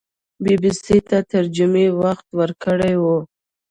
[0.43, 3.17] بي بي سي ته تر جمعې وخت ورکړی وو